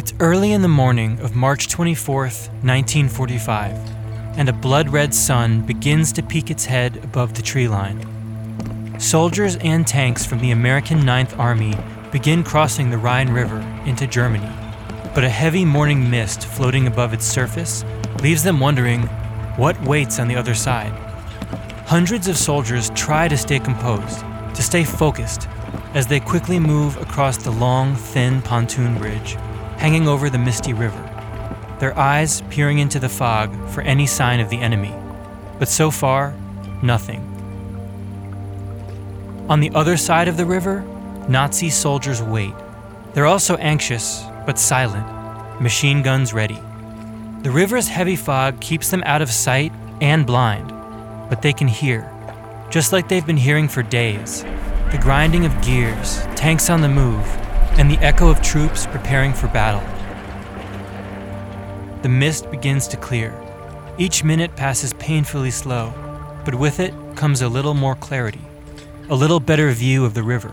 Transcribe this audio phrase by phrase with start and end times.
[0.00, 3.76] It's early in the morning of March 24th, 1945,
[4.38, 8.98] and a blood red sun begins to peek its head above the tree line.
[8.98, 11.74] Soldiers and tanks from the American Ninth Army
[12.12, 14.48] begin crossing the Rhine River into Germany,
[15.14, 17.84] but a heavy morning mist floating above its surface
[18.22, 19.02] leaves them wondering
[19.58, 20.92] what waits on the other side.
[21.84, 24.20] Hundreds of soldiers try to stay composed,
[24.54, 25.46] to stay focused,
[25.92, 29.36] as they quickly move across the long, thin pontoon bridge
[29.80, 31.02] hanging over the misty river,
[31.78, 34.94] their eyes peering into the fog for any sign of the enemy.
[35.58, 36.34] But so far,
[36.82, 37.20] nothing.
[39.48, 40.82] On the other side of the river,
[41.28, 42.52] Nazi soldiers wait.
[43.14, 45.06] They're also anxious, but silent,
[45.62, 46.60] machine guns ready.
[47.40, 50.68] The river's heavy fog keeps them out of sight and blind,
[51.30, 52.06] but they can hear,
[52.68, 54.42] just like they've been hearing for days,
[54.92, 57.24] the grinding of gears, tanks on the move,
[57.80, 59.80] and the echo of troops preparing for battle.
[62.02, 63.34] The mist begins to clear.
[63.96, 65.90] Each minute passes painfully slow,
[66.44, 68.42] but with it comes a little more clarity,
[69.08, 70.50] a little better view of the river.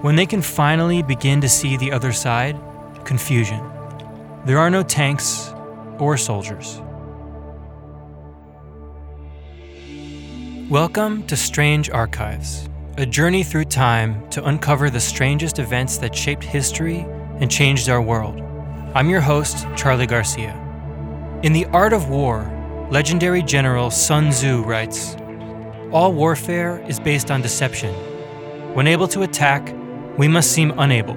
[0.00, 2.58] When they can finally begin to see the other side,
[3.04, 3.62] confusion.
[4.46, 5.52] There are no tanks
[5.98, 6.80] or soldiers.
[10.70, 16.42] Welcome to Strange Archives a journey through time to uncover the strangest events that shaped
[16.42, 17.00] history
[17.40, 18.40] and changed our world.
[18.94, 20.54] I'm your host, Charlie Garcia.
[21.42, 22.50] In The Art of War,
[22.90, 25.14] legendary general Sun Tzu writes
[25.92, 27.92] All warfare is based on deception.
[28.72, 29.74] When able to attack,
[30.16, 31.16] we must seem unable.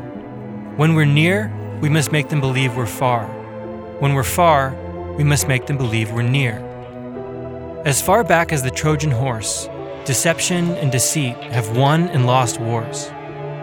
[0.75, 1.49] When we're near,
[1.79, 3.25] we must make them believe we're far.
[3.99, 4.75] When we're far,
[5.15, 6.59] we must make them believe we're near.
[7.85, 9.69] As far back as the Trojan horse,
[10.09, 13.11] deception and deceit have won and lost wars.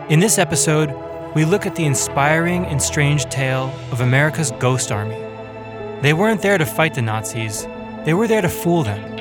[0.09, 0.95] In this episode,
[1.35, 5.21] we look at the inspiring and strange tale of America's Ghost Army.
[6.03, 7.67] They weren't there to fight the Nazis,
[8.05, 9.17] they were there to fool them.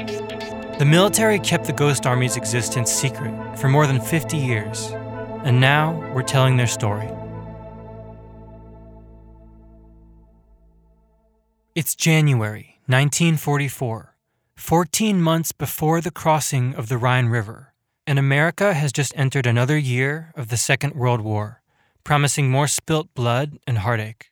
[0.77, 4.91] The military kept the Ghost Army's existence secret for more than 50 years,
[5.43, 7.09] and now we're telling their story.
[11.73, 14.14] It's January 1944.
[14.57, 17.73] 14 months before the crossing of the Rhine River,
[18.07, 21.61] and America has just entered another year of the Second World War,
[22.03, 24.31] promising more spilt blood and heartache.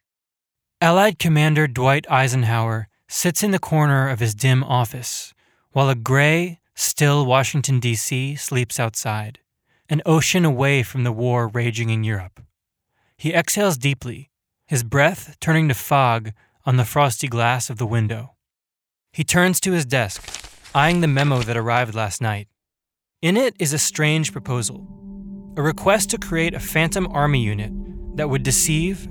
[0.81, 5.33] Allied Commander Dwight Eisenhower sits in the corner of his dim office,
[5.71, 8.35] while a gray, still Washington, D.C.
[8.35, 9.39] sleeps outside,
[9.89, 12.41] an ocean away from the war raging in Europe.
[13.17, 14.31] He exhales deeply,
[14.65, 16.31] his breath turning to fog
[16.65, 18.32] on the frosty glass of the window.
[19.13, 20.27] He turns to his desk,
[20.73, 22.47] eyeing the memo that arrived last night.
[23.21, 24.87] In it is a strange proposal
[25.55, 27.71] a request to create a phantom army unit
[28.15, 29.07] that would deceive,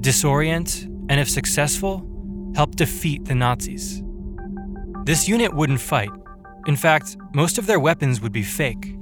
[0.00, 4.02] disorient, and if successful, help defeat the Nazis.
[5.04, 6.10] This unit wouldn't fight.
[6.66, 8.96] In fact, most of their weapons would be fake.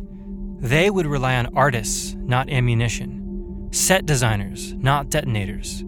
[0.58, 5.80] They would rely on artists, not ammunition, set designers, not detonators.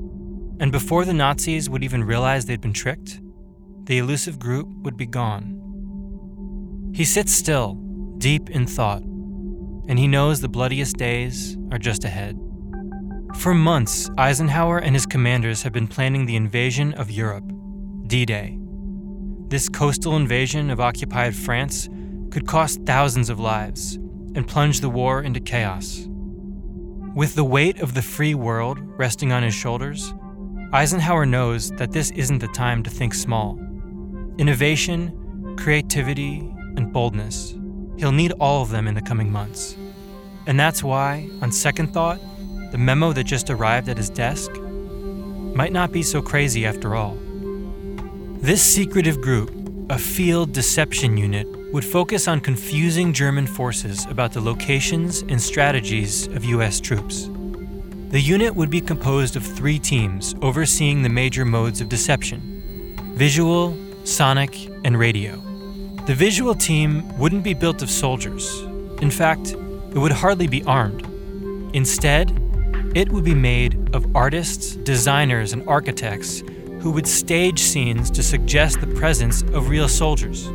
[0.58, 3.20] And before the Nazis would even realize they'd been tricked,
[3.84, 5.60] the elusive group would be gone.
[6.94, 7.74] He sits still,
[8.18, 12.38] deep in thought, and he knows the bloodiest days are just ahead.
[13.36, 17.44] For months, Eisenhower and his commanders have been planning the invasion of Europe,
[18.06, 18.58] D Day.
[19.48, 21.88] This coastal invasion of occupied France
[22.30, 23.96] could cost thousands of lives
[24.34, 26.06] and plunge the war into chaos.
[27.14, 30.14] With the weight of the free world resting on his shoulders,
[30.72, 33.58] Eisenhower knows that this isn't the time to think small.
[34.36, 36.38] Innovation, creativity,
[36.76, 37.54] and boldness.
[37.96, 39.76] He'll need all of them in the coming months.
[40.48, 42.20] And that's why, on second thought,
[42.72, 44.50] the memo that just arrived at his desk
[45.54, 47.16] might not be so crazy after all.
[48.40, 49.52] This secretive group,
[49.88, 56.26] a field deception unit, would focus on confusing German forces about the locations and strategies
[56.26, 56.80] of U.S.
[56.80, 57.30] troops.
[58.08, 62.50] The unit would be composed of three teams overseeing the major modes of deception
[63.14, 65.36] visual, sonic, and radio.
[66.06, 68.60] The visual team wouldn't be built of soldiers.
[69.00, 71.02] In fact, it would hardly be armed.
[71.74, 72.30] Instead,
[72.94, 76.40] it would be made of artists, designers, and architects
[76.80, 80.48] who would stage scenes to suggest the presence of real soldiers.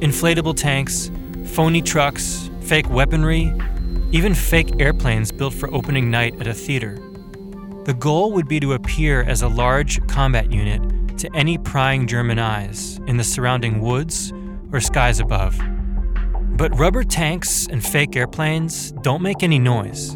[0.00, 1.10] Inflatable tanks,
[1.46, 3.52] phony trucks, fake weaponry,
[4.10, 6.98] even fake airplanes built for opening night at a theater.
[7.84, 10.82] The goal would be to appear as a large combat unit
[11.20, 14.32] to any prying German eyes in the surrounding woods
[14.72, 15.60] or skies above.
[16.56, 20.14] But rubber tanks and fake airplanes don't make any noise,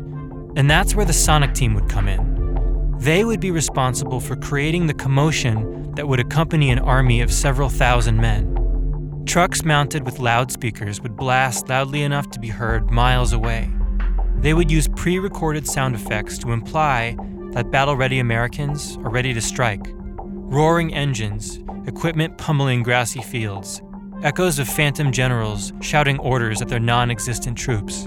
[0.57, 2.97] and that's where the Sonic team would come in.
[2.99, 7.69] They would be responsible for creating the commotion that would accompany an army of several
[7.69, 9.23] thousand men.
[9.27, 13.71] Trucks mounted with loudspeakers would blast loudly enough to be heard miles away.
[14.37, 17.17] They would use pre recorded sound effects to imply
[17.53, 19.87] that battle ready Americans are ready to strike.
[20.55, 21.59] Roaring engines,
[21.89, 23.83] equipment pummeling grassy fields,
[24.23, 28.05] echoes of phantom generals shouting orders at their non existent troops.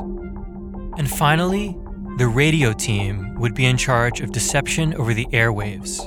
[0.97, 1.75] And finally,
[2.17, 5.97] the radio team would be in charge of deception over the airwaves.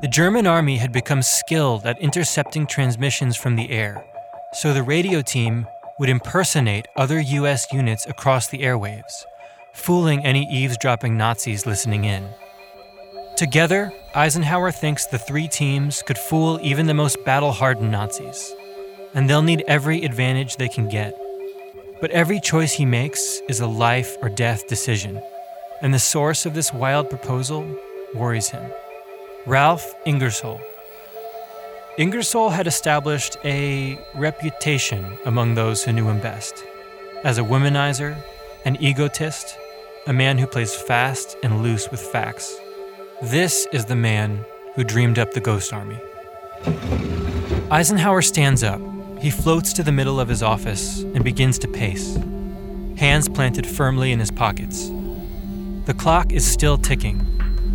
[0.00, 4.04] The German army had become skilled at intercepting transmissions from the air,
[4.52, 5.64] so the radio team
[6.00, 9.22] would impersonate other US units across the airwaves,
[9.74, 12.28] fooling any eavesdropping Nazis listening in.
[13.36, 18.54] Together, Eisenhower thinks the three teams could fool even the most battle hardened Nazis,
[19.12, 21.18] and they'll need every advantage they can get.
[22.00, 25.20] But every choice he makes is a life or death decision
[25.84, 27.62] and the source of this wild proposal
[28.14, 28.72] worries him.
[29.44, 30.60] Ralph Ingersoll.
[31.98, 36.64] Ingersoll had established a reputation among those who knew him best
[37.22, 38.16] as a womanizer,
[38.64, 39.58] an egotist,
[40.06, 42.58] a man who plays fast and loose with facts.
[43.30, 44.44] This is the man
[44.74, 45.98] who dreamed up the Ghost Army.
[47.70, 48.82] Eisenhower stands up.
[49.18, 52.18] He floats to the middle of his office and begins to pace,
[52.98, 54.90] hands planted firmly in his pockets.
[55.86, 57.24] The clock is still ticking,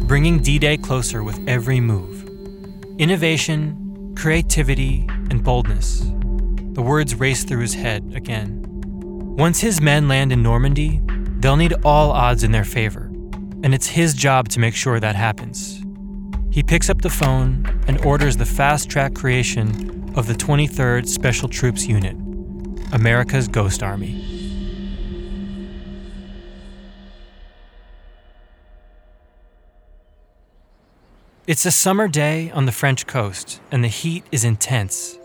[0.05, 2.29] bringing D Day closer with every move.
[2.99, 6.01] Innovation, creativity, and boldness.
[6.73, 8.61] The words race through his head again.
[9.35, 11.01] Once his men land in Normandy,
[11.39, 13.08] they'll need all odds in their favor,
[13.63, 15.83] and it's his job to make sure that happens.
[16.51, 21.47] He picks up the phone and orders the fast track creation of the 23rd Special
[21.47, 22.15] Troops Unit,
[22.93, 24.39] America's Ghost Army.
[31.45, 35.17] It's a summer day on the French coast, and the heat is intense.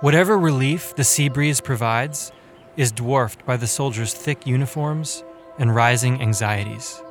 [0.00, 2.30] Whatever relief the sea breeze provides
[2.76, 5.24] is dwarfed by the soldiers' thick uniforms
[5.58, 7.03] and rising anxieties.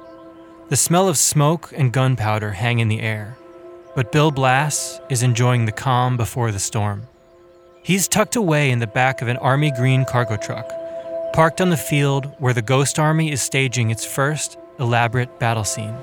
[0.70, 3.38] The smell of smoke and gunpowder hang in the air,
[3.96, 7.08] but Bill Blass is enjoying the calm before the storm.
[7.84, 10.66] He's tucked away in the back of an Army Green cargo truck,
[11.34, 15.96] parked on the field where the Ghost Army is staging its first elaborate battle scene.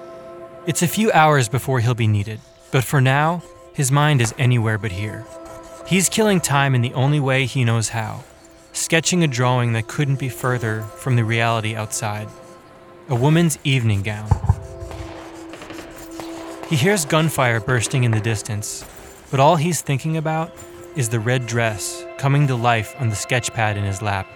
[0.66, 2.38] It's a few hours before he'll be needed.
[2.70, 3.42] But for now,
[3.72, 5.24] his mind is anywhere but here.
[5.86, 8.24] He's killing time in the only way he knows how,
[8.74, 12.28] sketching a drawing that couldn't be further from the reality outside
[13.10, 14.28] a woman's evening gown.
[16.70, 18.84] He hears gunfire bursting in the distance,
[19.32, 20.55] but all he's thinking about
[20.94, 24.28] is the red dress coming to life on the sketch pad in his lap.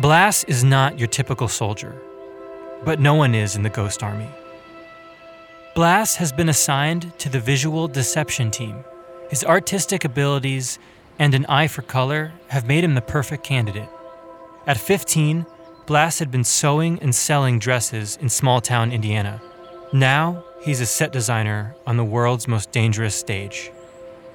[0.00, 1.94] Blass is not your typical soldier,
[2.84, 4.28] but no one is in the Ghost Army.
[5.76, 8.84] Blass has been assigned to the visual deception team.
[9.30, 10.80] His artistic abilities
[11.16, 13.88] and an eye for color have made him the perfect candidate.
[14.66, 15.46] At 15,
[15.86, 19.40] Blass had been sewing and selling dresses in small town Indiana.
[19.92, 23.70] Now, he's a set designer on the world's most dangerous stage.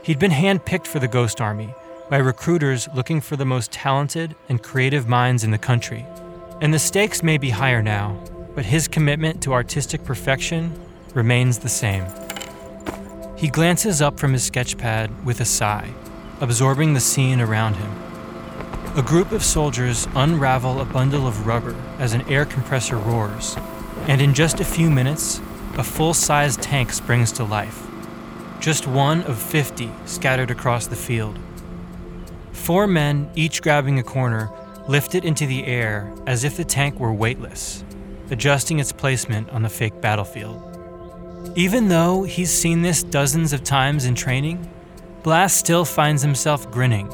[0.01, 1.75] He'd been handpicked for the Ghost Army
[2.09, 6.05] by recruiters looking for the most talented and creative minds in the country.
[6.61, 8.17] And the stakes may be higher now,
[8.55, 10.73] but his commitment to artistic perfection
[11.13, 12.05] remains the same.
[13.35, 15.89] He glances up from his sketchpad with a sigh,
[16.39, 17.91] absorbing the scene around him.
[18.95, 23.57] A group of soldiers unravel a bundle of rubber as an air compressor roars,
[24.07, 25.41] and in just a few minutes,
[25.77, 27.87] a full sized tank springs to life.
[28.59, 31.39] Just one of 50 scattered across the field.
[32.51, 34.51] Four men, each grabbing a corner,
[34.87, 37.83] lift it into the air as if the tank were weightless,
[38.29, 40.61] adjusting its placement on the fake battlefield.
[41.55, 44.69] Even though he's seen this dozens of times in training,
[45.23, 47.09] Blass still finds himself grinning.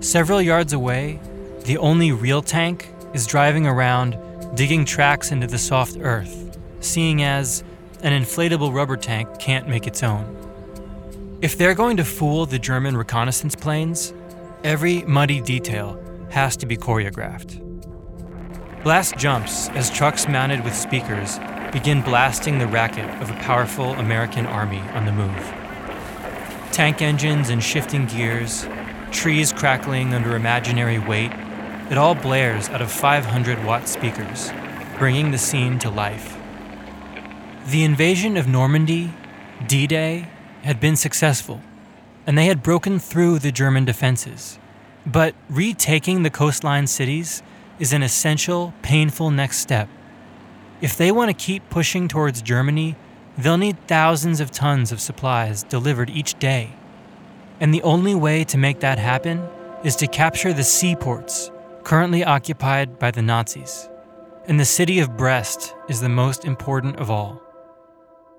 [0.00, 1.20] Several yards away,
[1.64, 4.16] the only real tank is driving around,
[4.54, 6.47] digging tracks into the soft earth,
[6.80, 7.62] seeing as
[8.02, 10.36] an inflatable rubber tank can't make its own.
[11.40, 14.12] If they're going to fool the German reconnaissance planes,
[14.64, 17.64] every muddy detail has to be choreographed.
[18.82, 21.38] Blass jumps as trucks mounted with speakers
[21.72, 25.54] begin blasting the racket of a powerful American army on the move.
[26.72, 28.66] Tank engines and shifting gears,
[29.10, 31.32] trees crackling under imaginary weight,
[31.90, 34.50] it all blares out of 500 watt speakers,
[34.98, 36.37] bringing the scene to life.
[37.68, 39.12] The invasion of Normandy,
[39.66, 40.28] D Day,
[40.62, 41.60] had been successful,
[42.26, 44.58] and they had broken through the German defenses.
[45.06, 47.42] But retaking the coastline cities
[47.78, 49.88] is an essential, painful next step
[50.80, 52.94] if they want to keep pushing towards Germany,
[53.38, 56.70] They'll need thousands of tons of supplies delivered each day.
[57.60, 59.48] And the only way to make that happen
[59.84, 61.52] is to capture the seaports
[61.84, 63.88] currently occupied by the Nazis.
[64.46, 67.40] And the city of Brest is the most important of all.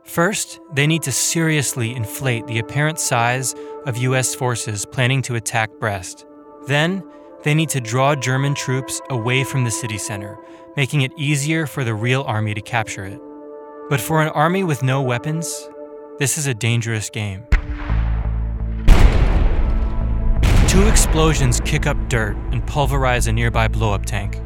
[0.03, 3.53] First, they need to seriously inflate the apparent size
[3.85, 6.25] of US forces planning to attack Brest.
[6.67, 7.03] Then,
[7.43, 10.37] they need to draw German troops away from the city center,
[10.75, 13.19] making it easier for the real army to capture it.
[13.89, 15.69] But for an army with no weapons,
[16.17, 17.45] this is a dangerous game.
[20.67, 24.39] Two explosions kick up dirt and pulverize a nearby blow up tank.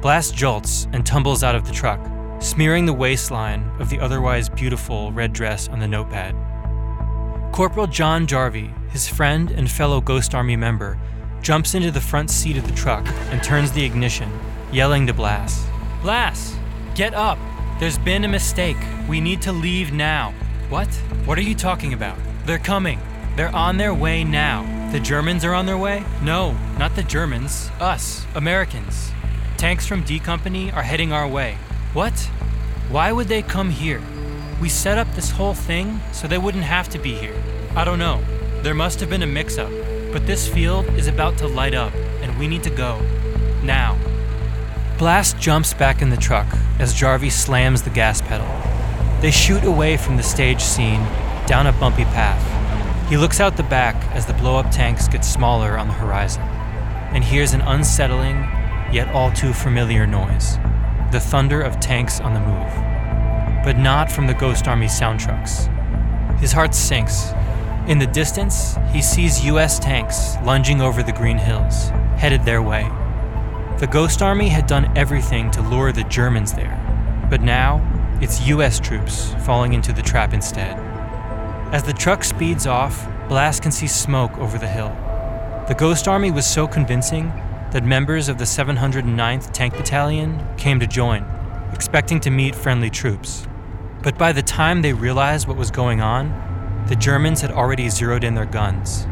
[0.00, 2.00] Blass jolts and tumbles out of the truck,
[2.40, 6.34] smearing the waistline of the otherwise beautiful red dress on the notepad.
[7.52, 10.98] Corporal John Jarvie, his friend and fellow Ghost Army member,
[11.42, 14.30] jumps into the front seat of the truck and turns the ignition,
[14.72, 15.66] yelling to Blass
[16.02, 16.56] Blass,
[16.94, 17.38] get up!
[17.80, 18.76] There's been a mistake.
[19.08, 20.32] We need to leave now.
[20.68, 20.86] What?
[21.24, 22.18] What are you talking about?
[22.44, 23.00] They're coming.
[23.36, 24.90] They're on their way now.
[24.92, 26.04] The Germans are on their way?
[26.22, 27.70] No, not the Germans.
[27.80, 29.10] Us, Americans.
[29.56, 31.58] Tanks from D Company are heading our way.
[31.94, 32.18] What?
[32.90, 34.02] Why would they come here?
[34.60, 37.34] We set up this whole thing so they wouldn't have to be here.
[37.74, 38.22] I don't know.
[38.62, 39.70] There must have been a mix up.
[40.12, 43.00] But this field is about to light up, and we need to go.
[43.62, 43.98] Now.
[44.98, 46.46] Blass jumps back in the truck
[46.78, 48.48] as Jarvie slams the gas pedal.
[49.22, 51.02] They shoot away from the stage scene
[51.46, 53.08] down a bumpy path.
[53.08, 56.42] He looks out the back as the blow up tanks get smaller on the horizon
[57.12, 58.36] and hears an unsettling,
[58.92, 60.58] yet all too familiar noise
[61.10, 63.64] the thunder of tanks on the move.
[63.64, 65.68] But not from the Ghost Army sound trucks.
[66.40, 67.32] His heart sinks
[67.88, 69.78] in the distance, he sees U.S.
[69.78, 71.88] tanks lunging over the green hills,
[72.18, 72.82] headed their way.
[73.78, 76.76] The Ghost Army had done everything to lure the Germans there,
[77.30, 77.80] but now
[78.20, 78.78] it's U.S.
[78.78, 80.78] troops falling into the trap instead.
[81.72, 84.94] As the truck speeds off, Blass can see smoke over the hill.
[85.66, 87.32] The Ghost Army was so convincing
[87.72, 91.24] that members of the 709th Tank Battalion came to join,
[91.72, 93.46] expecting to meet friendly troops.
[94.02, 98.24] But by the time they realized what was going on, the Germans had already zeroed
[98.24, 99.06] in their guns.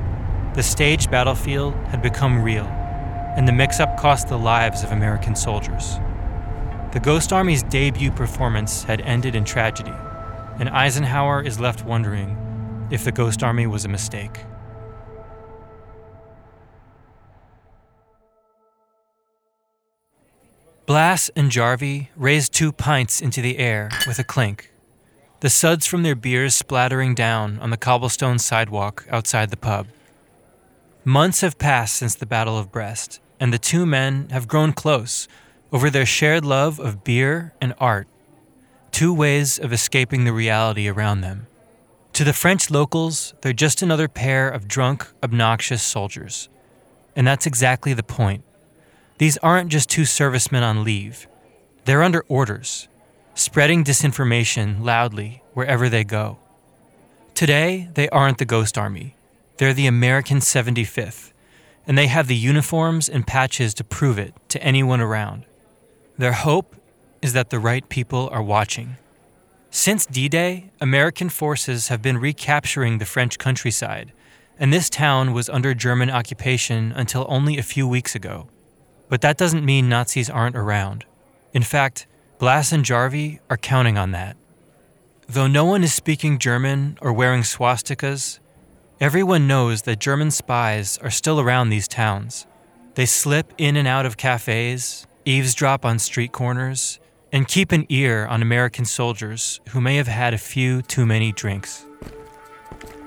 [0.54, 5.36] The staged battlefield had become real, and the mix up cost the lives of American
[5.36, 5.96] soldiers.
[6.92, 9.92] The Ghost Army's debut performance had ended in tragedy,
[10.58, 14.44] and Eisenhower is left wondering if the Ghost Army was a mistake.
[20.86, 24.72] Blass and Jarvie raised two pints into the air with a clink
[25.40, 29.86] the suds from their beers splattering down on the cobblestone sidewalk outside the pub.
[31.04, 35.28] Months have passed since the Battle of Brest, and the two men have grown close
[35.72, 38.08] over their shared love of beer and art,
[38.92, 41.48] two ways of escaping the reality around them.
[42.14, 46.48] To the French locals, they're just another pair of drunk, obnoxious soldiers.
[47.14, 48.42] And that's exactly the point.
[49.18, 51.26] These aren't just two servicemen on leave,
[51.84, 52.88] they're under orders
[53.36, 56.38] spreading disinformation loudly wherever they go.
[57.34, 59.14] Today, they aren't the Ghost Army.
[59.58, 61.32] They're the American 75th,
[61.86, 65.44] and they have the uniforms and patches to prove it to anyone around.
[66.16, 66.76] Their hope
[67.20, 68.96] is that the right people are watching.
[69.70, 74.12] Since D Day, American forces have been recapturing the French countryside,
[74.58, 78.48] and this town was under German occupation until only a few weeks ago.
[79.08, 81.04] But that doesn't mean Nazis aren't around.
[81.52, 82.06] In fact,
[82.38, 84.36] Blass and Jarvie are counting on that.
[85.28, 88.40] Though no one is speaking German or wearing swastikas,
[89.00, 92.46] everyone knows that German spies are still around these towns.
[92.94, 97.00] They slip in and out of cafes, eavesdrop on street corners,
[97.32, 101.32] and keep an ear on American soldiers who may have had a few too many
[101.32, 101.86] drinks.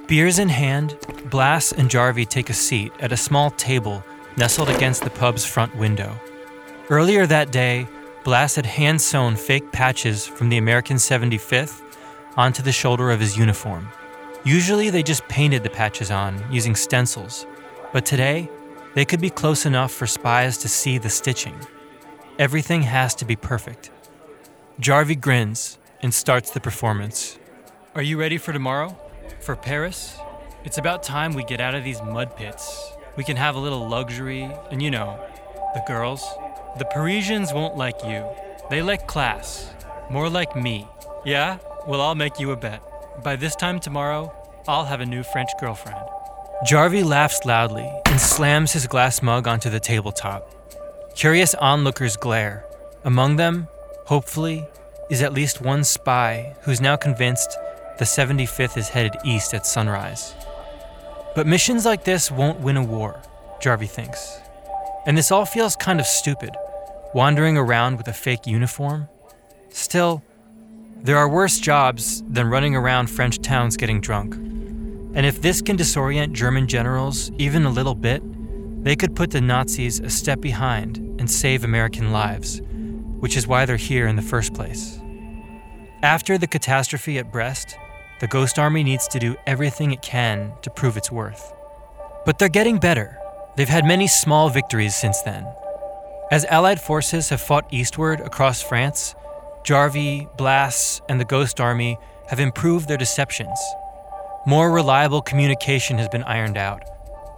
[0.08, 0.98] Beers in hand,
[1.30, 4.04] Blass and Jarvie take a seat at a small table
[4.40, 6.18] nestled against the pub's front window.
[6.90, 7.86] Earlier that day,
[8.24, 11.82] Blass had hand sewn fake patches from the American 75th
[12.38, 13.90] onto the shoulder of his uniform.
[14.46, 17.46] Usually they just painted the patches on using stencils,
[17.92, 18.50] but today
[18.96, 21.60] they could be close enough for spies to see the stitching.
[22.40, 23.92] Everything has to be perfect.
[24.80, 27.38] Jarvie grins and starts the performance.
[27.94, 28.98] Are you ready for tomorrow?
[29.42, 30.18] For Paris?
[30.64, 32.94] It's about time we get out of these mud pits.
[33.20, 35.20] We can have a little luxury, and you know,
[35.74, 36.26] the girls.
[36.78, 38.26] The Parisians won't like you.
[38.70, 39.74] They like class.
[40.10, 40.88] More like me.
[41.26, 41.58] Yeah?
[41.86, 42.82] Well, I'll make you a bet.
[43.22, 44.34] By this time tomorrow,
[44.70, 46.00] I'll have a new French girlfriend.
[46.66, 50.50] Jarvie laughs loudly and slams his glass mug onto the tabletop.
[51.14, 52.66] Curious onlookers glare.
[53.04, 53.68] Among them,
[54.06, 54.66] hopefully,
[55.10, 57.58] is at least one spy who's now convinced
[57.98, 60.36] the 75th is headed east at sunrise.
[61.40, 63.22] But missions like this won't win a war,
[63.62, 64.42] Jarvie thinks.
[65.06, 66.50] And this all feels kind of stupid,
[67.14, 69.08] wandering around with a fake uniform.
[69.70, 70.22] Still,
[70.98, 74.36] there are worse jobs than running around French towns getting drunk.
[74.36, 78.22] And if this can disorient German generals even a little bit,
[78.84, 82.62] they could put the Nazis a step behind and save American lives,
[83.22, 85.00] which is why they're here in the first place.
[86.04, 87.78] After the catastrophe at Brest,
[88.20, 91.54] the Ghost Army needs to do everything it can to prove its worth.
[92.26, 93.18] But they're getting better.
[93.56, 95.48] They've had many small victories since then.
[96.30, 99.16] As Allied forces have fought eastward across France,
[99.64, 101.98] Jarvie, Blass, and the Ghost Army
[102.28, 103.58] have improved their deceptions.
[104.46, 106.84] More reliable communication has been ironed out.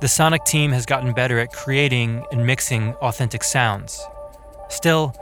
[0.01, 4.03] The Sonic team has gotten better at creating and mixing authentic sounds.
[4.69, 5.13] Still,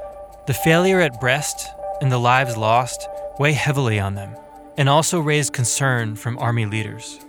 [0.47, 1.67] the failure at Brest
[2.01, 4.35] and the lives lost weigh heavily on them
[4.79, 7.19] and also raise concern from Army leaders.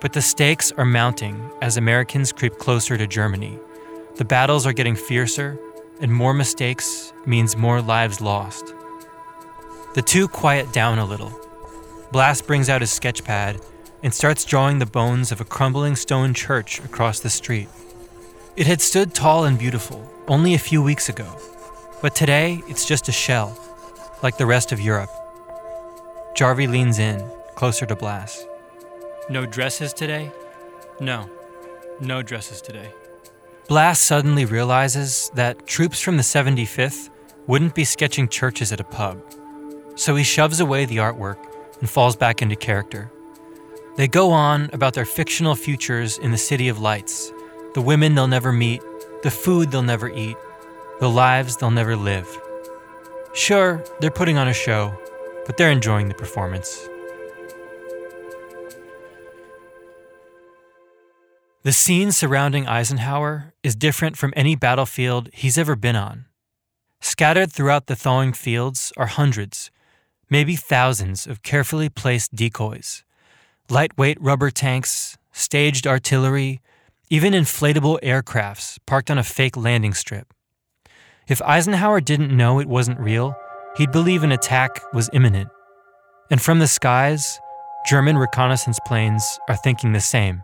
[0.00, 3.60] But the stakes are mounting as Americans creep closer to Germany.
[4.16, 5.56] The battles are getting fiercer,
[6.00, 8.74] and more mistakes means more lives lost.
[9.94, 11.32] The two quiet down a little.
[12.10, 13.60] Blass brings out his sketch pad
[14.02, 17.68] and starts drawing the bones of a crumbling stone church across the street.
[18.56, 21.36] It had stood tall and beautiful only a few weeks ago,
[22.02, 23.56] but today it's just a shell,
[24.24, 25.19] like the rest of Europe.
[26.40, 27.22] Jarvie leans in,
[27.54, 28.46] closer to Blass.
[29.28, 30.32] No dresses today?
[30.98, 31.28] No,
[32.00, 32.94] no dresses today.
[33.68, 37.10] Blass suddenly realizes that troops from the 75th
[37.46, 39.22] wouldn't be sketching churches at a pub.
[39.96, 41.36] So he shoves away the artwork
[41.78, 43.12] and falls back into character.
[43.98, 47.30] They go on about their fictional futures in the City of Lights,
[47.74, 48.80] the women they'll never meet,
[49.22, 50.38] the food they'll never eat,
[51.00, 52.26] the lives they'll never live.
[53.34, 54.98] Sure, they're putting on a show,
[55.46, 56.88] but they're enjoying the performance.
[61.62, 66.24] The scene surrounding Eisenhower is different from any battlefield he's ever been on.
[67.00, 69.70] Scattered throughout the thawing fields are hundreds,
[70.30, 73.04] maybe thousands of carefully placed decoys
[73.70, 76.60] lightweight rubber tanks, staged artillery,
[77.08, 80.34] even inflatable aircrafts parked on a fake landing strip.
[81.28, 83.36] If Eisenhower didn't know it wasn't real,
[83.76, 85.48] He'd believe an attack was imminent.
[86.30, 87.38] And from the skies,
[87.86, 90.42] German reconnaissance planes are thinking the same.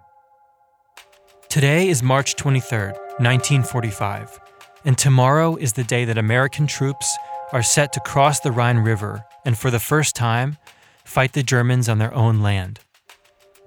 [1.49, 4.41] Today is March 23, 1945,
[4.85, 7.17] and tomorrow is the day that American troops
[7.53, 10.57] are set to cross the Rhine River and, for the first time,
[11.05, 12.81] fight the Germans on their own land.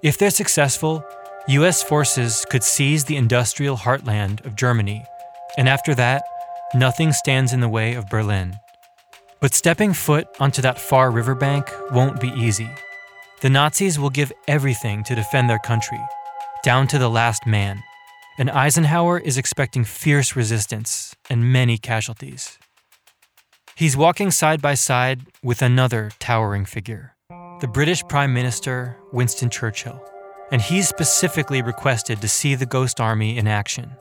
[0.02, 1.04] If they're successful,
[1.48, 1.82] U.S.
[1.82, 5.04] forces could seize the industrial heartland of Germany,
[5.58, 6.22] and after that,
[6.74, 8.56] nothing stands in the way of Berlin.
[9.40, 12.70] But stepping foot onto that far riverbank won't be easy.
[13.40, 16.00] The Nazis will give everything to defend their country,
[16.62, 17.82] down to the last man.
[18.38, 22.58] And Eisenhower is expecting fierce resistance and many casualties.
[23.76, 27.14] He's walking side by side with another towering figure,
[27.62, 30.04] the British Prime Minister, Winston Churchill.
[30.52, 33.92] And he's specifically requested to see the Ghost Army in action.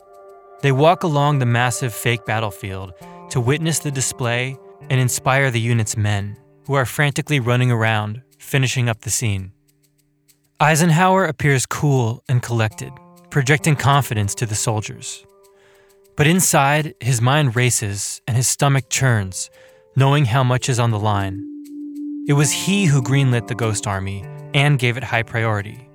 [0.61, 2.91] They walk along the massive fake battlefield
[3.29, 4.57] to witness the display
[4.89, 9.51] and inspire the unit's men, who are frantically running around, finishing up the scene.
[10.59, 12.91] Eisenhower appears cool and collected,
[13.29, 15.25] projecting confidence to the soldiers.
[16.15, 19.49] But inside, his mind races and his stomach churns,
[19.95, 21.45] knowing how much is on the line.
[22.27, 25.89] It was he who greenlit the Ghost Army and gave it high priority.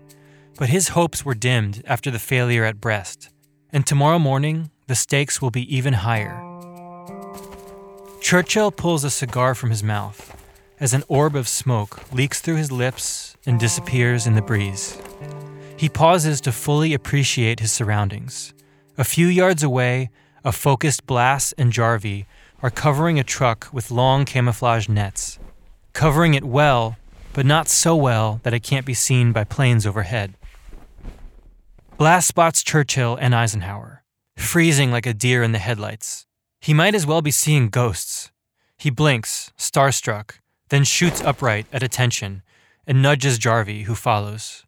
[0.58, 3.28] But his hopes were dimmed after the failure at Brest,
[3.72, 6.53] and tomorrow morning, the stakes will be even higher.
[8.24, 10.34] Churchill pulls a cigar from his mouth
[10.80, 14.98] as an orb of smoke leaks through his lips and disappears in the breeze.
[15.76, 18.54] He pauses to fully appreciate his surroundings.
[18.96, 20.08] A few yards away,
[20.42, 22.24] a focused Blass and Jarvie
[22.62, 25.38] are covering a truck with long camouflage nets,
[25.92, 26.96] covering it well,
[27.34, 30.32] but not so well that it can't be seen by planes overhead.
[31.98, 34.02] Blass spots Churchill and Eisenhower,
[34.38, 36.24] freezing like a deer in the headlights.
[36.64, 38.32] He might as well be seeing ghosts.
[38.78, 40.36] He blinks, starstruck,
[40.70, 42.42] then shoots upright at attention
[42.86, 44.64] and nudges Jarvie, who follows.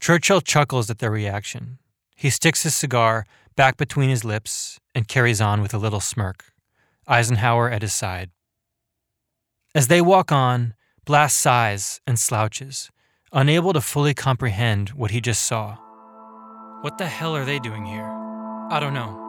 [0.00, 1.78] Churchill chuckles at their reaction.
[2.14, 3.24] He sticks his cigar
[3.56, 6.52] back between his lips and carries on with a little smirk,
[7.08, 8.28] Eisenhower at his side.
[9.74, 10.74] As they walk on,
[11.06, 12.90] Blass sighs and slouches,
[13.32, 15.78] unable to fully comprehend what he just saw.
[16.82, 18.10] What the hell are they doing here?
[18.70, 19.21] I don't know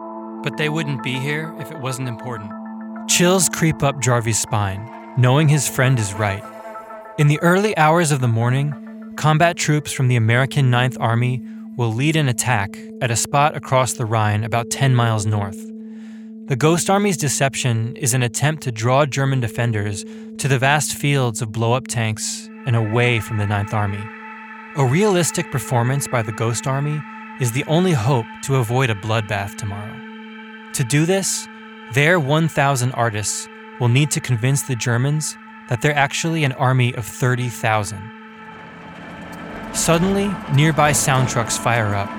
[0.44, 2.52] but they wouldn't be here if it wasn't important.
[3.08, 6.44] Chills creep up Jarvie's spine, knowing his friend is right.
[7.18, 8.72] In the early hours of the morning,
[9.16, 11.42] combat troops from the American Ninth Army
[11.76, 15.70] will lead an attack at a spot across the Rhine about 10 miles north.
[16.46, 20.04] The Ghost Army's deception is an attempt to draw German defenders
[20.36, 24.04] to the vast fields of blow up tanks and away from the Ninth Army.
[24.76, 27.00] A realistic performance by the Ghost Army
[27.40, 30.13] is the only hope to avoid a bloodbath tomorrow.
[30.74, 31.46] To do this,
[31.92, 35.36] their 1,000 artists will need to convince the Germans
[35.68, 37.96] that they're actually an army of 30,000.
[39.72, 42.10] Suddenly, nearby sound trucks fire up,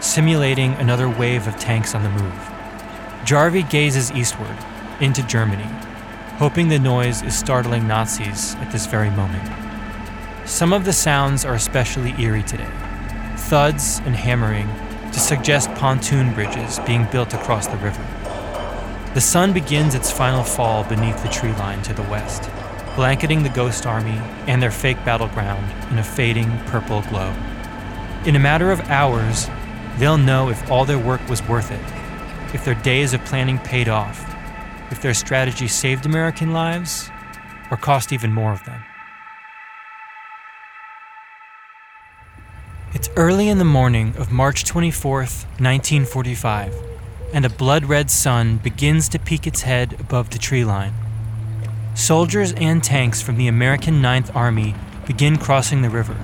[0.00, 2.50] simulating another wave of tanks on the move.
[3.24, 4.56] Jarvie gazes eastward,
[5.00, 5.68] into Germany,
[6.38, 9.50] hoping the noise is startling Nazis at this very moment.
[10.48, 12.70] Some of the sounds are especially eerie today
[13.36, 14.68] thuds and hammering
[15.14, 18.04] to suggest pontoon bridges being built across the river.
[19.14, 22.50] The sun begins its final fall beneath the tree line to the west
[22.94, 27.34] blanketing the Ghost Army and their fake battleground in a fading purple glow.
[28.24, 29.48] In a matter of hours,
[29.98, 33.88] they'll know if all their work was worth it, if their days of planning paid
[33.88, 34.32] off,
[34.92, 37.10] if their strategy saved American lives,
[37.70, 38.84] or cost even more of them.
[43.16, 46.74] Early in the morning of March 24th, 1945,
[47.32, 50.92] and a blood red sun begins to peek its head above the tree line.
[51.94, 54.74] Soldiers and tanks from the American Ninth Army
[55.06, 56.16] begin crossing the river,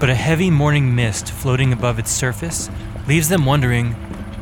[0.00, 2.68] but a heavy morning mist floating above its surface
[3.06, 3.92] leaves them wondering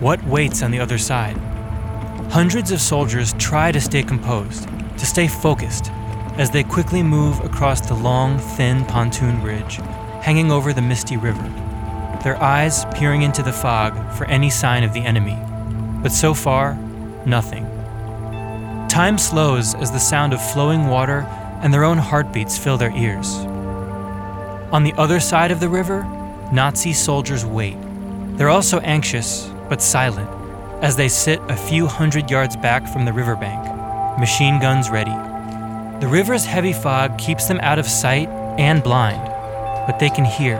[0.00, 1.36] what waits on the other side.
[2.30, 4.66] Hundreds of soldiers try to stay composed,
[4.96, 5.90] to stay focused,
[6.38, 9.80] as they quickly move across the long, thin pontoon bridge
[10.24, 11.42] hanging over the misty river,
[12.24, 15.38] their eyes peering into the fog for any sign of the enemy.
[16.02, 16.74] But so far,
[17.26, 17.64] nothing.
[18.88, 21.20] Time slows as the sound of flowing water
[21.62, 23.36] and their own heartbeats fill their ears.
[24.72, 26.02] On the other side of the river,
[26.50, 27.76] Nazi soldiers wait.
[28.36, 30.28] They're also anxious, but silent,
[30.82, 33.62] as they sit a few hundred yards back from the riverbank,
[34.18, 35.14] machine guns ready.
[36.00, 39.22] The river's heavy fog keeps them out of sight and blind,
[39.86, 40.56] but they can hear,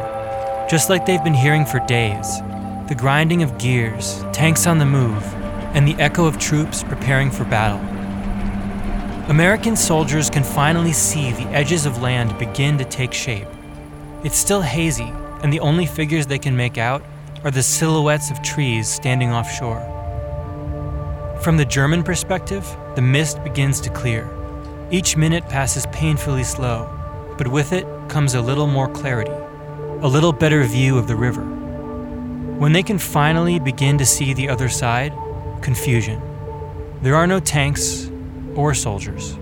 [0.75, 2.41] just like they've been hearing for days,
[2.89, 5.23] the grinding of gears, tanks on the move,
[5.73, 7.79] and the echo of troops preparing for battle.
[9.31, 13.47] American soldiers can finally see the edges of land begin to take shape.
[14.25, 15.13] It's still hazy,
[15.45, 17.05] and the only figures they can make out
[17.45, 19.79] are the silhouettes of trees standing offshore.
[21.41, 24.29] From the German perspective, the mist begins to clear.
[24.91, 26.91] Each minute passes painfully slow,
[27.39, 29.44] but with it comes a little more clarity,
[30.05, 31.41] a little better view of the river.
[32.59, 35.15] When they can finally begin to see the other side,
[35.63, 36.21] confusion.
[37.01, 38.11] There are no tanks,
[38.55, 39.39] or soldiers.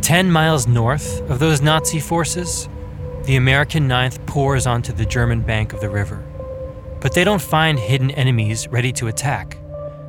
[0.00, 2.70] Ten miles north of those Nazi forces,
[3.24, 6.24] the American Ninth pours onto the German bank of the river.
[6.98, 9.58] But they don't find hidden enemies ready to attack,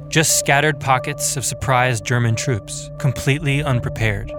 [0.08, 4.32] just scattered pockets of surprised German troops, completely unprepared.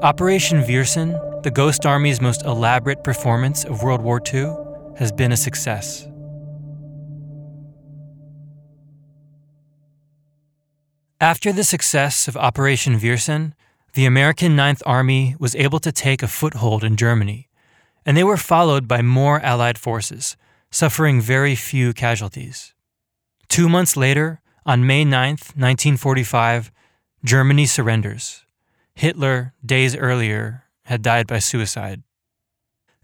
[0.00, 4.54] Operation Viersen, the Ghost Army's most elaborate performance of World War II,
[4.96, 6.06] has been a success.
[11.18, 13.54] After the success of Operation Viersen,
[13.94, 17.48] the American Ninth Army was able to take a foothold in Germany,
[18.04, 20.36] and they were followed by more Allied forces,
[20.70, 22.74] suffering very few casualties.
[23.48, 26.70] Two months later, on May 9, 1945,
[27.24, 28.44] Germany surrenders.
[28.94, 32.02] Hitler, days earlier, had died by suicide.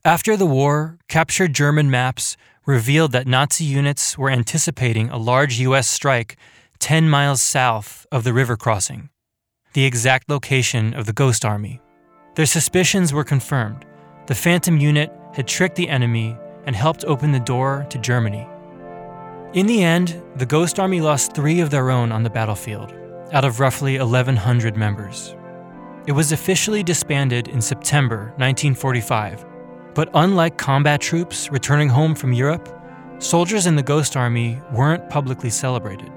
[0.04, 5.88] After the war, captured German maps revealed that Nazi units were anticipating a large U.S.
[5.88, 6.36] strike
[6.80, 9.08] 10 miles south of the river crossing,
[9.72, 11.80] the exact location of the Ghost Army.
[12.34, 13.86] Their suspicions were confirmed.
[14.26, 18.48] The Phantom unit had tricked the enemy and helped open the door to Germany.
[19.52, 22.92] In the end, the Ghost Army lost three of their own on the battlefield,
[23.32, 25.35] out of roughly 1,100 members.
[26.06, 29.44] It was officially disbanded in September 1945,
[29.92, 32.68] but unlike combat troops returning home from Europe,
[33.18, 36.12] soldiers in the Ghost Army weren't publicly celebrated.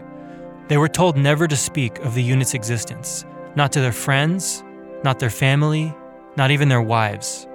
[0.67, 3.25] They were told never to speak of the unit's existence,
[3.55, 4.63] not to their friends,
[5.03, 5.91] not their family,
[6.37, 7.47] not even their wives.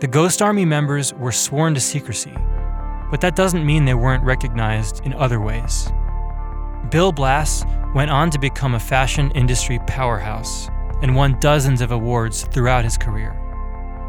[0.00, 2.34] The Ghost Army members were sworn to secrecy,
[3.12, 5.88] but that doesn't mean they weren't recognized in other ways.
[6.90, 10.68] Bill Blass went on to become a fashion industry powerhouse
[11.02, 13.36] and won dozens of awards throughout his career.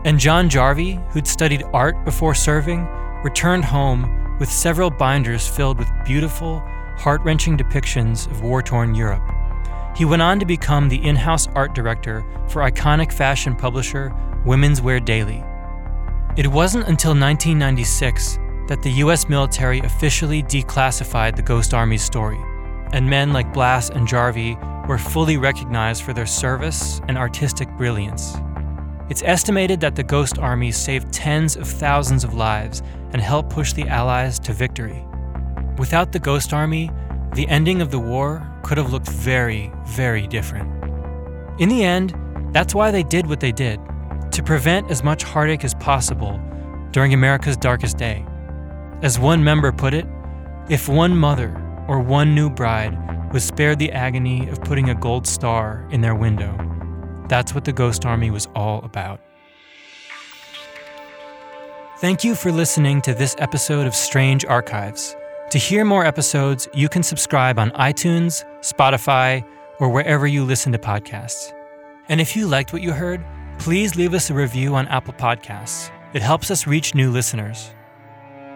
[0.04, 2.88] And John Jarvie, who'd studied art before serving,
[3.24, 6.60] returned home with several binders filled with beautiful,
[6.98, 9.24] heart wrenching depictions of war torn Europe.
[9.96, 14.14] He went on to become the in house art director for iconic fashion publisher
[14.46, 15.44] Women's Wear Daily.
[16.38, 22.40] It wasn't until 1996 that the US military officially declassified the Ghost Army's story,
[22.94, 28.36] and men like Blass and Jarvie were fully recognized for their service and artistic brilliance.
[29.10, 33.74] It's estimated that the Ghost Army saved tens of thousands of lives and helped push
[33.74, 35.06] the Allies to victory.
[35.78, 36.90] Without the Ghost Army,
[37.34, 40.70] the ending of the war could have looked very, very different.
[41.60, 42.16] In the end,
[42.54, 43.80] that's why they did what they did
[44.32, 46.40] to prevent as much heartache as possible
[46.92, 48.26] during America's darkest day.
[49.02, 50.06] As one member put it,
[50.70, 55.26] if one mother or one new bride was spared the agony of putting a gold
[55.26, 56.58] star in their window,
[57.28, 59.22] that's what the Ghost Army was all about.
[62.00, 65.16] Thank you for listening to this episode of Strange Archives.
[65.52, 69.46] To hear more episodes, you can subscribe on iTunes, Spotify,
[69.80, 71.54] or wherever you listen to podcasts.
[72.10, 73.24] And if you liked what you heard,
[73.60, 75.92] please leave us a review on Apple Podcasts.
[76.14, 77.72] It helps us reach new listeners.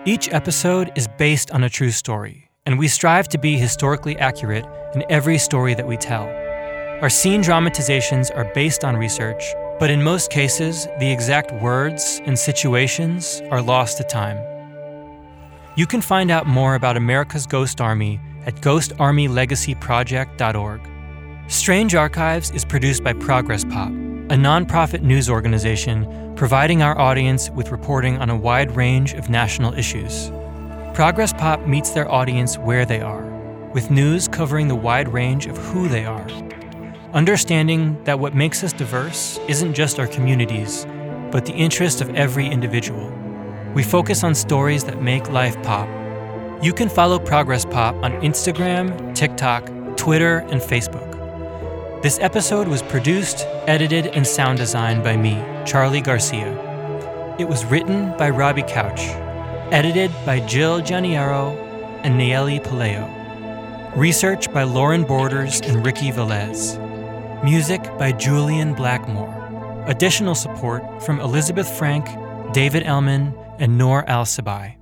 [0.05, 4.65] Each episode is based on a true story, and we strive to be historically accurate
[4.95, 6.28] in every story that we tell.
[7.01, 9.43] Our scene dramatizations are based on research,
[9.80, 14.39] but in most cases, the exact words and situations are lost to time.
[15.75, 20.82] You can find out more about America's Ghost Army at ghostarmylegacyproject.org.
[21.47, 27.71] Strange Archives is produced by Progress Pop, a nonprofit news organization providing our audience with
[27.71, 30.32] reporting on a wide range of national issues.
[30.95, 33.25] Progress Pop meets their audience where they are,
[33.73, 36.27] with news covering the wide range of who they are
[37.15, 40.86] Understanding that what makes us diverse isn't just our communities,
[41.31, 43.10] but the interest of every individual.
[43.73, 45.88] We focus on stories that make life pop.
[46.62, 52.01] You can follow Progress Pop on Instagram, TikTok, Twitter, and Facebook.
[52.01, 56.51] This episode was produced, edited, and sound designed by me, Charlie Garcia.
[57.39, 59.08] It was written by Robbie Couch,
[59.71, 61.56] edited by Jill Gianniero
[62.04, 63.10] and Nayeli Paleo.
[63.95, 66.80] Research by Lauren Borders and Ricky Velez.
[67.43, 69.34] Music by Julian Blackmore.
[69.88, 72.06] Additional support from Elizabeth Frank,
[72.54, 74.74] David Elman, and Noor Al Sabai.